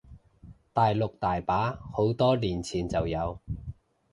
[0.73, 3.39] 大陸大把，好多年前就有